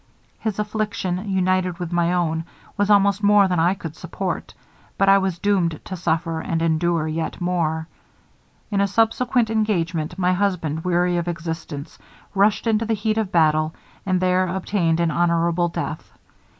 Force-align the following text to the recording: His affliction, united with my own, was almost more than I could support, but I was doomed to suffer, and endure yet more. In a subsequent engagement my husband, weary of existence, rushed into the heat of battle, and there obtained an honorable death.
His 0.39 0.57
affliction, 0.57 1.29
united 1.29 1.77
with 1.77 1.91
my 1.91 2.11
own, 2.11 2.43
was 2.75 2.89
almost 2.89 3.21
more 3.21 3.47
than 3.47 3.59
I 3.59 3.75
could 3.75 3.95
support, 3.95 4.51
but 4.97 5.07
I 5.07 5.19
was 5.19 5.37
doomed 5.37 5.79
to 5.85 5.95
suffer, 5.95 6.39
and 6.41 6.59
endure 6.59 7.07
yet 7.07 7.39
more. 7.39 7.87
In 8.71 8.81
a 8.81 8.87
subsequent 8.87 9.51
engagement 9.51 10.17
my 10.17 10.33
husband, 10.33 10.83
weary 10.83 11.17
of 11.17 11.27
existence, 11.27 11.99
rushed 12.33 12.65
into 12.65 12.83
the 12.85 12.95
heat 12.95 13.19
of 13.19 13.31
battle, 13.31 13.75
and 14.03 14.19
there 14.19 14.47
obtained 14.47 14.99
an 14.99 15.11
honorable 15.11 15.67
death. 15.67 16.11